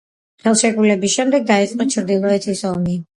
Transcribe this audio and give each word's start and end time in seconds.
ხელშეკრულების 0.45 1.13
შემდეგ 1.17 1.45
დაიწყო 1.51 1.87
ჩრდილოეთის 1.97 2.65
ომი. 2.71 2.97